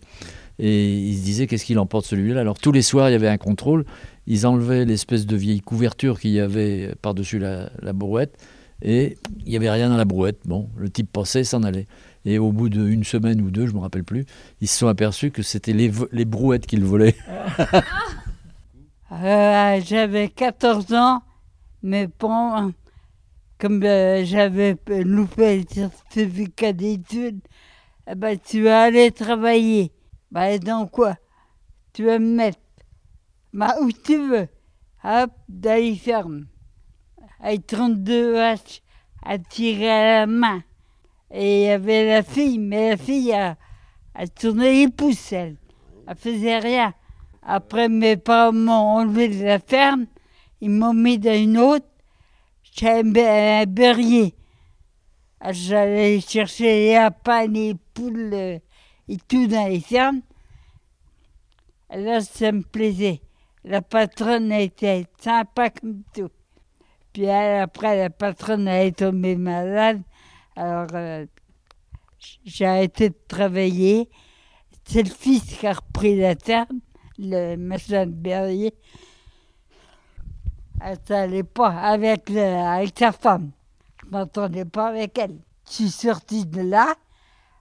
Et 0.58 0.94
ils 0.94 1.18
se 1.18 1.24
disaient 1.24 1.46
qu'est-ce 1.46 1.64
qu'il 1.64 1.78
emporte 1.78 2.06
celui-là? 2.06 2.40
Alors 2.40 2.58
tous 2.58 2.72
les 2.72 2.82
soirs, 2.82 3.08
il 3.10 3.12
y 3.12 3.16
avait 3.16 3.28
un 3.28 3.36
contrôle. 3.38 3.84
Ils 4.26 4.46
enlevaient 4.46 4.84
l'espèce 4.84 5.26
de 5.26 5.36
vieille 5.36 5.60
couverture 5.60 6.18
qu'il 6.18 6.30
y 6.30 6.40
avait 6.40 6.94
par-dessus 7.02 7.38
la, 7.38 7.70
la 7.80 7.92
brouette. 7.92 8.36
Et 8.82 9.16
il 9.44 9.50
n'y 9.50 9.56
avait 9.56 9.70
rien 9.70 9.88
dans 9.88 9.96
la 9.96 10.04
brouette. 10.04 10.40
Bon, 10.44 10.68
le 10.76 10.88
type 10.90 11.10
passait, 11.12 11.44
s'en 11.44 11.62
allait. 11.62 11.86
Et 12.24 12.38
au 12.38 12.52
bout 12.52 12.68
d'une 12.68 13.04
semaine 13.04 13.40
ou 13.40 13.50
deux, 13.50 13.66
je 13.66 13.72
ne 13.72 13.76
me 13.76 13.82
rappelle 13.82 14.04
plus, 14.04 14.26
ils 14.60 14.68
se 14.68 14.78
sont 14.78 14.88
aperçus 14.88 15.30
que 15.30 15.42
c'était 15.42 15.72
les 15.72 16.24
brouettes 16.24 16.66
qu'ils 16.66 16.84
volaient. 16.84 17.16
Euh, 19.12 19.80
j'avais 19.84 20.28
14 20.28 20.92
ans, 20.92 21.22
mais 21.82 22.08
bon, 22.18 22.74
comme 23.58 23.82
euh, 23.84 24.24
j'avais 24.24 24.76
loupé 24.88 25.58
le 25.58 25.64
certificat 25.70 26.72
d'études, 26.72 27.38
eh 28.10 28.16
ben, 28.16 28.36
tu 28.36 28.64
vas 28.64 28.82
aller 28.82 29.12
travailler. 29.12 29.92
Ben, 30.36 30.58
dans 30.58 30.86
quoi? 30.86 31.16
Tu 31.94 32.04
vas 32.04 32.18
me 32.18 32.36
mettre 32.36 32.58
ben, 33.54 33.72
où 33.80 33.90
tu 33.90 34.18
veux. 34.18 34.48
Hop, 35.02 35.30
dans 35.48 35.80
les 35.80 35.96
fermes. 35.96 36.44
Avec 37.40 37.66
32 37.66 38.32
vaches 38.34 38.82
à 39.24 39.38
tirer 39.38 39.90
à 39.90 40.04
la 40.04 40.26
main. 40.26 40.62
Et 41.30 41.62
il 41.62 41.66
y 41.68 41.70
avait 41.70 42.06
la 42.06 42.22
fille, 42.22 42.58
mais 42.58 42.90
la 42.90 42.96
fille, 42.98 43.30
elle, 43.30 43.56
elle 44.14 44.28
tournait 44.28 44.74
les 44.74 44.88
pouces, 44.88 45.32
elle. 45.32 45.56
Elle 46.06 46.16
faisait 46.16 46.58
rien. 46.58 46.92
Après, 47.42 47.88
mes 47.88 48.18
parents 48.18 48.52
m'ont 48.52 48.98
enlevé 48.98 49.28
de 49.28 49.42
la 49.42 49.58
ferme, 49.58 50.04
ils 50.60 50.68
m'ont 50.68 50.92
mis 50.92 51.18
dans 51.18 51.34
une 51.34 51.56
autre. 51.56 51.86
J'avais 52.74 53.00
un 53.00 53.02
be- 53.04 53.62
un 53.62 53.64
berrier. 53.64 54.34
J'allais 55.48 56.20
chercher 56.20 56.64
les 56.64 56.92
lapins, 56.92 57.46
les 57.46 57.74
poules 57.94 58.34
euh, 58.34 58.58
et 59.08 59.16
tout 59.28 59.46
dans 59.46 59.66
les 59.66 59.80
fermes. 59.80 60.20
Là, 61.90 62.20
ça 62.20 62.52
me 62.52 62.62
plaisait. 62.62 63.20
La 63.64 63.82
patronne 63.82 64.52
était 64.52 65.06
sympa 65.20 65.70
comme 65.70 66.02
tout. 66.14 66.30
Puis 67.12 67.28
après, 67.30 67.96
la 67.96 68.10
patronne 68.10 68.68
est 68.68 68.98
tombée 68.98 69.36
malade. 69.36 70.02
Alors, 70.54 70.88
euh, 70.94 71.26
j'ai 72.44 72.66
arrêté 72.66 73.10
de 73.10 73.16
travailler. 73.28 74.08
C'est 74.84 75.02
le 75.02 75.10
fils 75.10 75.42
qui 75.44 75.66
a 75.66 75.72
repris 75.72 76.16
la 76.16 76.34
ferme, 76.36 76.80
le 77.18 77.56
machin 77.56 78.06
de 78.06 78.12
berrier. 78.12 78.74
Elle 80.80 80.98
n'allait 81.08 81.42
pas 81.42 81.70
avec, 81.70 82.30
avec 82.30 82.98
sa 82.98 83.12
femme. 83.12 83.50
Je 84.04 84.10
m'entendais 84.10 84.64
pas 84.64 84.88
avec 84.88 85.18
elle. 85.18 85.38
Je 85.68 85.72
suis 85.72 85.90
sortie 85.90 86.46
de 86.46 86.60
là. 86.60 86.94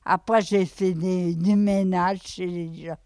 Après, 0.06 0.42
j'ai 0.42 0.66
fait 0.66 0.94
du 0.94 1.56
ménage 1.56 2.20
chez 2.24 2.46
les 2.46 2.86
gens, 2.86 2.98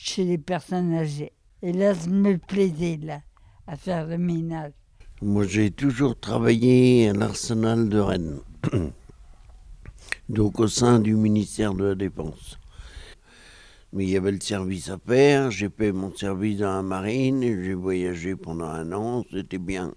chez 0.00 0.24
les 0.24 0.38
personnes 0.38 0.94
âgées. 0.94 1.32
Et 1.60 1.72
là, 1.72 1.92
je 1.92 2.08
me 2.08 2.38
plaisais, 2.38 2.98
là, 3.02 3.20
à 3.66 3.76
faire 3.76 4.06
le 4.06 4.16
ménage. 4.16 4.72
Moi, 5.20 5.44
j'ai 5.44 5.72
toujours 5.72 6.18
travaillé 6.18 7.08
à 7.08 7.12
l'arsenal 7.12 7.88
de 7.88 7.98
Rennes, 7.98 8.38
donc 10.28 10.60
au 10.60 10.68
sein 10.68 11.00
du 11.00 11.14
ministère 11.14 11.74
de 11.74 11.84
la 11.84 11.94
Défense. 11.96 12.60
Mais 13.92 14.04
il 14.04 14.10
y 14.10 14.16
avait 14.16 14.30
le 14.30 14.40
service 14.40 14.88
à 14.88 14.98
faire, 14.98 15.50
j'ai 15.50 15.68
fait 15.68 15.90
mon 15.90 16.14
service 16.14 16.58
dans 16.58 16.76
la 16.76 16.82
marine, 16.82 17.42
j'ai 17.42 17.74
voyagé 17.74 18.36
pendant 18.36 18.66
un 18.66 18.92
an, 18.92 19.24
c'était 19.32 19.58
bien. 19.58 19.94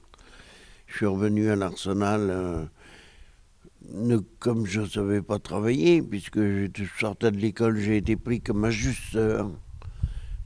Je 0.88 0.98
suis 0.98 1.06
revenu 1.06 1.52
à 1.52 1.56
l'arsenal 1.56 2.28
euh, 2.32 4.20
comme 4.40 4.66
je 4.66 4.82
ne 4.82 4.88
savais 4.88 5.22
pas 5.22 5.38
travailler, 5.38 6.02
puisque 6.02 6.40
je 6.40 6.70
sortais 7.00 7.30
de 7.30 7.38
l'école, 7.38 7.78
j'ai 7.78 7.98
été 7.98 8.16
pris 8.16 8.42
comme 8.42 8.66
ajusteur. 8.66 9.52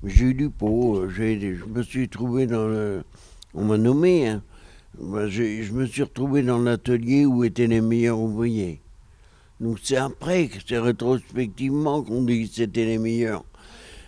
J'ai 0.05 0.25
eu 0.25 0.33
du 0.35 0.49
pot, 0.51 1.09
je 1.09 1.65
me 1.65 1.81
suis 1.81 2.07
trouvé 2.07 2.45
dans 2.45 2.67
le... 2.67 3.01
On 3.55 3.63
m'a 3.63 3.77
nommé, 3.77 4.27
hein. 4.27 4.43
Je 4.99 5.73
me 5.73 5.85
suis 5.87 6.03
retrouvé 6.03 6.43
dans 6.43 6.59
l'atelier 6.59 7.25
où 7.25 7.43
étaient 7.43 7.65
les 7.65 7.81
meilleurs 7.81 8.19
ouvriers. 8.19 8.81
Donc 9.59 9.79
c'est 9.81 9.97
après, 9.97 10.49
c'est 10.67 10.77
rétrospectivement 10.77 12.03
qu'on 12.03 12.21
dit 12.21 12.47
que 12.47 12.53
c'était 12.53 12.85
les 12.85 12.99
meilleurs. 12.99 13.43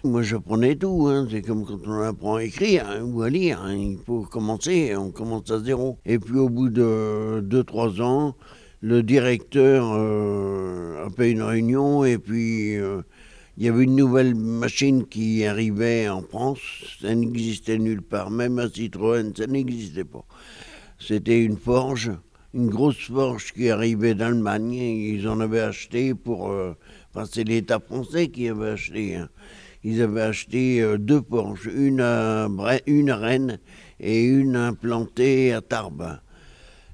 Moi 0.04 0.22
j'apprenais 0.22 0.76
tout, 0.76 1.08
hein. 1.10 1.28
c'est 1.32 1.42
comme 1.42 1.66
quand 1.66 1.80
on 1.88 2.02
apprend 2.02 2.36
à 2.36 2.44
écrire 2.44 2.86
hein, 2.88 3.02
ou 3.02 3.24
à 3.24 3.30
lire. 3.32 3.66
Il 3.72 3.98
faut 4.06 4.22
commencer, 4.22 4.96
on 4.96 5.10
commence 5.10 5.50
à 5.50 5.60
zéro. 5.60 5.98
Et 6.06 6.20
puis 6.20 6.38
au 6.38 6.50
bout 6.50 6.70
de 6.70 7.44
2-3 7.50 8.02
ans, 8.04 8.36
le 8.82 9.02
directeur 9.02 9.94
euh, 9.96 11.08
a 11.08 11.10
fait 11.10 11.32
une 11.32 11.42
réunion 11.42 12.06
et 12.06 12.20
puis 12.20 12.78
euh, 12.78 13.02
il 13.58 13.66
y 13.66 13.70
avait 13.70 13.86
une 13.86 13.96
nouvelle 13.96 14.36
machine 14.36 15.06
qui 15.08 15.44
arrivait 15.46 16.08
en 16.10 16.22
France. 16.22 16.60
Ça 17.02 17.14
n'existait 17.16 17.80
nulle 17.80 18.04
part, 18.04 18.30
même 18.30 18.60
à 18.60 18.70
Citroën, 18.70 19.34
ça 19.36 19.48
n'existait 19.48 20.04
pas. 20.04 20.26
C'était 21.00 21.44
une 21.44 21.58
forge, 21.58 22.12
une 22.54 22.70
grosse 22.70 23.08
forge 23.08 23.54
qui 23.54 23.70
arrivait 23.70 24.14
d'Allemagne. 24.16 24.74
Ils 24.74 25.28
en 25.28 25.40
avaient 25.40 25.62
acheté 25.62 26.14
pour. 26.14 26.50
euh, 26.52 26.74
Enfin, 27.14 27.28
c'est 27.32 27.44
l'État 27.44 27.80
français 27.80 28.28
qui 28.28 28.48
avait 28.48 28.70
acheté. 28.70 29.16
hein. 29.16 29.30
Ils 29.84 30.02
avaient 30.04 30.22
acheté 30.22 30.82
euh, 30.82 30.98
deux 30.98 31.22
forges, 31.28 31.70
une 31.74 32.02
à, 32.02 32.48
une 32.86 33.10
à 33.10 33.16
Rennes 33.18 33.60
et 34.00 34.24
une 34.24 34.56
implantée 34.56 35.54
à 35.54 35.62
Tarbes. 35.62 36.20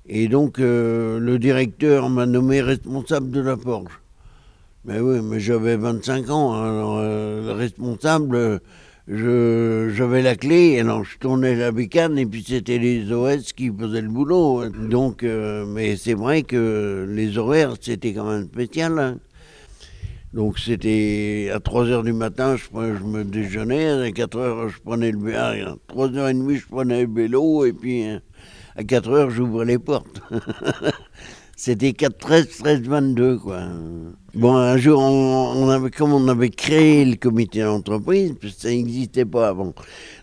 Et 0.06 0.28
donc, 0.28 0.60
euh, 0.60 1.20
le 1.20 1.40
directeur 1.40 2.10
m'a 2.10 2.26
nommé 2.26 2.62
responsable 2.62 3.32
de 3.32 3.42
la 3.42 3.58
forge. 3.58 4.03
Mais 4.86 5.00
oui, 5.00 5.20
mais 5.24 5.40
j'avais 5.40 5.78
25 5.78 6.30
ans. 6.30 6.54
Alors, 6.62 6.98
euh, 7.00 7.46
le 7.46 7.52
responsable, 7.54 8.60
j'avais 9.08 10.22
la 10.22 10.36
clé, 10.36 10.80
alors 10.80 11.04
je 11.06 11.18
tournais 11.18 11.56
la 11.56 11.72
bécane 11.72 12.18
et 12.18 12.26
puis 12.26 12.44
c'était 12.46 12.78
les 12.80 13.12
OS 13.12 13.54
qui 13.54 13.72
faisaient 13.72 14.02
le 14.02 14.10
boulot. 14.10 14.68
Donc, 14.70 15.24
euh, 15.24 15.66
mais 15.66 15.96
c'est 15.96 16.14
vrai 16.16 16.44
que 16.44 17.06
les 17.10 17.38
horaires, 17.38 17.76
c'était 17.80 18.14
quand 18.14 18.30
même 18.30 18.46
spécial. 18.48 19.00
hein. 19.00 19.18
Donc 20.34 20.58
c'était 20.58 21.52
à 21.54 21.60
3 21.60 21.86
heures 21.90 22.02
du 22.04 22.12
matin, 22.12 22.56
je, 22.56 22.68
prenais- 22.68 22.98
je 22.98 23.04
me 23.04 23.24
déjeunais, 23.24 23.88
à 24.08 24.12
4 24.12 24.38
heures, 24.40 24.68
je 24.68 24.80
prenais 24.82 25.12
le 25.12 25.20
vélo, 25.20 25.38
à 25.38 25.76
3 25.88 26.10
heures 26.18 26.28
et 26.28 26.34
demie, 26.34 26.56
je 26.58 26.68
prenais 26.68 27.06
le 27.06 27.14
vélo, 27.14 27.66
et 27.66 27.72
puis 27.74 28.08
euh, 28.10 28.18
à 28.76 28.84
4 28.84 29.12
heures, 29.12 29.30
j'ouvrais 29.30 29.66
les 29.66 29.78
portes. 29.78 30.22
C'était 31.56 31.94
4, 31.94 32.18
13, 32.18 32.48
13, 32.58 32.82
22, 32.82 33.38
quoi. 33.38 33.62
Bon, 34.34 34.56
un 34.56 34.76
jour, 34.78 35.00
on, 35.00 35.70
avait, 35.70 35.92
comme 35.92 36.12
on 36.12 36.28
avait 36.28 36.50
créé 36.50 37.06
le 37.06 37.16
comité 37.16 37.62
d'entreprise, 37.62 38.34
ça 38.58 38.70
n'existait 38.70 39.26
pas 39.26 39.50
avant. 39.50 39.76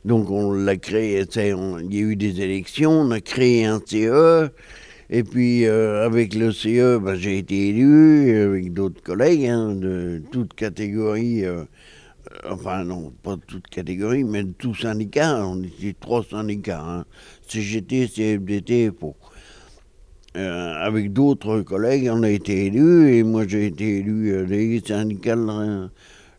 Donc, 0.04 0.28
on 0.28 0.52
l'a 0.52 0.76
créé, 0.76 1.22
il 1.36 1.94
y 1.94 1.98
a 1.98 2.00
eu 2.00 2.16
des 2.16 2.40
élections, 2.40 2.90
on 2.90 3.10
a 3.12 3.20
créé 3.20 3.64
un 3.64 3.80
CE, 3.86 4.50
et 5.08 5.22
puis, 5.22 5.66
euh, 5.66 6.04
avec 6.04 6.34
le 6.34 6.50
CE, 6.50 6.98
ben, 6.98 7.14
j'ai 7.14 7.38
été 7.38 7.68
élu, 7.68 8.36
avec 8.36 8.72
d'autres 8.72 9.00
collègues, 9.00 9.46
hein, 9.46 9.76
de 9.76 10.20
toutes 10.32 10.54
catégories, 10.54 11.44
euh, 11.44 11.62
euh, 12.44 12.50
enfin, 12.50 12.84
non, 12.84 13.12
pas 13.22 13.36
de 13.36 13.42
toutes 13.46 13.68
catégories, 13.68 14.24
mais 14.24 14.42
de 14.42 14.52
tous 14.52 14.74
syndicats, 14.74 15.46
on 15.46 15.62
était 15.62 15.94
trois 15.98 16.24
syndicats, 16.24 17.04
CGT, 17.46 18.08
CFDT 18.08 18.84
et 18.84 18.90
FO. 18.90 19.14
Euh, 20.36 20.74
avec 20.86 21.12
d'autres 21.12 21.60
collègues, 21.62 22.08
on 22.12 22.22
a 22.22 22.30
été 22.30 22.66
élus, 22.66 23.14
et 23.14 23.24
moi 23.24 23.48
j'ai 23.48 23.66
été 23.66 23.98
élu 23.98 24.32
euh, 24.32 24.46
délégué 24.46 24.80
syndical. 24.86 25.44
euh, 25.50 25.88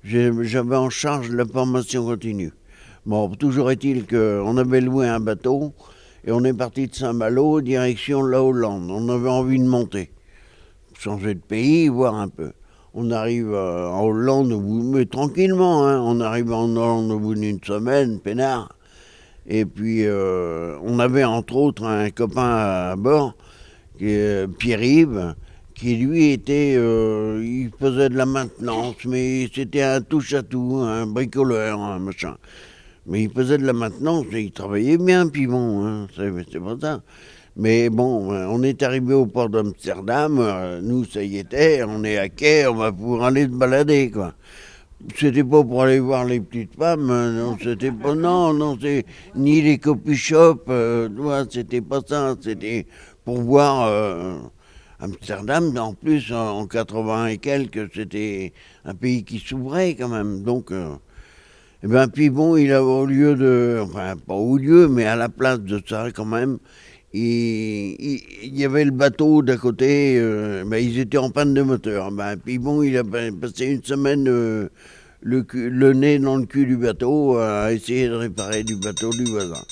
J'avais 0.04 0.78
en 0.78 0.90
charge 0.90 1.30
la 1.30 1.44
formation 1.46 2.06
continue. 2.06 2.54
Bon, 3.06 3.28
toujours 3.32 3.70
est-il 3.70 4.08
qu'on 4.08 4.56
avait 4.56 4.80
loué 4.80 5.10
un 5.10 5.20
bateau, 5.20 5.74
et 6.26 6.32
on 6.32 6.42
est 6.46 6.54
parti 6.54 6.88
de 6.88 6.96
Saint-Malo, 6.96 7.60
direction 7.60 8.24
la 8.24 8.42
Hollande. 8.42 8.90
On 8.90 9.10
avait 9.10 9.30
envie 9.30 9.60
de 9.60 9.66
monter, 9.66 10.12
changer 10.98 11.34
de 11.34 11.42
pays, 11.42 11.90
voir 11.90 12.16
un 12.16 12.30
peu. 12.30 12.54
On 12.94 13.12
arrive 13.12 13.54
en 13.54 14.06
Hollande, 14.06 14.54
mais 14.94 15.06
tranquillement, 15.06 15.86
hein, 15.86 16.00
on 16.02 16.22
arrive 16.22 16.54
en 16.54 16.64
Hollande 16.64 17.12
au 17.12 17.20
bout 17.20 17.36
d'une 17.36 17.60
semaine, 17.62 18.20
peinard. 18.22 18.70
Et 19.48 19.66
puis, 19.66 20.06
on 20.08 21.00
avait 21.00 21.24
entre 21.24 21.56
autres 21.56 21.86
un 21.86 22.10
copain 22.10 22.56
à 22.92 22.96
bord, 22.96 23.34
est 24.10 24.48
Pierre-Yves, 24.48 25.36
qui 25.76 25.96
lui 25.96 26.32
était. 26.32 26.76
euh, 26.78 27.42
il 27.44 27.70
faisait 27.80 28.10
de 28.10 28.16
la 28.16 28.26
maintenance, 28.26 28.96
mais 29.06 29.50
c'était 29.54 29.82
un 29.82 30.02
touche-à-tout, 30.02 30.80
un 30.84 31.06
bricoleur, 31.06 31.80
un 31.80 32.00
machin. 32.00 32.38
Mais 33.08 33.24
il 33.24 33.32
faisait 33.32 33.58
de 33.58 33.66
la 33.66 33.74
maintenance, 33.74 34.26
et 34.32 34.42
il 34.42 34.52
travaillait 34.52 34.98
bien, 34.98 35.28
puis 35.28 35.48
bon, 35.48 35.86
hein, 35.86 36.08
c'est 36.16 36.60
pas 36.60 36.78
ça. 36.80 37.02
Mais 37.58 37.90
bon, 37.90 38.32
euh, 38.32 38.46
on 38.50 38.64
est 38.64 38.82
arrivé 38.84 39.14
au 39.14 39.26
port 39.26 39.50
d'Amsterdam, 39.50 40.38
euh, 40.40 40.80
nous 40.82 41.04
ça 41.04 41.22
y 41.22 41.38
était, 41.38 41.84
on 41.84 42.04
est 42.04 42.18
à 42.18 42.30
quai, 42.30 42.66
on 42.68 42.76
va 42.76 42.92
pouvoir 42.92 43.26
aller 43.26 43.44
se 43.44 43.48
balader, 43.50 44.10
quoi. 44.10 44.34
C'était 45.18 45.44
pas 45.44 45.64
pour 45.64 45.82
aller 45.82 46.00
voir 46.00 46.26
les 46.26 46.40
petites 46.40 46.76
femmes, 46.76 47.10
euh, 47.10 47.42
non, 47.42 47.58
c'était 47.62 47.92
pas, 47.92 48.14
non, 48.14 48.54
non, 48.54 48.78
c'est 48.80 49.04
ni 49.36 49.62
les 49.62 49.80
copy 49.80 50.16
shops, 50.16 50.62
euh, 50.70 51.10
c'était 51.50 51.82
pas 51.82 52.02
ça, 52.08 52.36
c'était 52.40 52.86
pour 53.26 53.42
voir 53.42 53.88
euh, 53.88 54.38
Amsterdam, 55.00 55.76
en 55.78 55.94
plus 55.94 56.32
en, 56.32 56.60
en 56.60 56.68
80 56.68 57.28
et 57.28 57.38
quelques, 57.38 57.94
c'était 57.94 58.54
un 58.86 58.96
pays 58.96 59.24
qui 59.24 59.40
s'ouvrait 59.40 59.96
quand 59.96 60.10
même, 60.10 60.44
donc, 60.44 60.72
euh, 60.72 60.96
eh 61.84 61.88
ben, 61.88 62.08
puis 62.08 62.30
bon, 62.30 62.58
il 62.58 62.72
a 62.74 62.84
au 62.84 63.06
lieu 63.06 63.36
de, 63.36 63.80
enfin, 63.84 64.16
pas 64.16 64.36
au 64.36 64.58
lieu, 64.58 64.88
mais 64.88 65.06
à 65.06 65.16
la 65.16 65.30
place 65.30 65.60
de 65.62 65.82
ça 65.88 66.08
quand 66.14 66.26
même, 66.26 66.60
il, 67.14 68.22
y 68.44 68.64
avait 68.66 68.86
le 68.86 68.92
bateau 68.92 69.42
d'à 69.42 69.58
côté, 69.58 70.16
euh, 70.18 70.64
ben, 70.66 70.78
ils 70.78 71.00
étaient 71.00 71.18
en 71.18 71.30
panne 71.32 71.54
de 71.54 71.62
moteur. 71.62 72.12
Ben, 72.12 72.38
puis 72.38 72.58
bon, 72.60 72.84
il 72.84 72.98
a 72.98 73.04
pa- 73.04 73.32
passé 73.40 73.66
une 73.66 73.84
semaine 73.84 74.28
euh, 74.30 74.70
le 75.22 75.94
nez 75.94 76.20
dans 76.20 76.38
le 76.38 76.46
cul 76.46 76.66
du 76.66 76.78
bateau 76.78 77.38
à 77.38 77.74
essayer 77.74 78.08
de 78.08 78.14
réparer 78.16 78.64
du 78.64 78.76
bateau 78.76 79.14
du 79.14 79.26
voisin. 79.26 79.64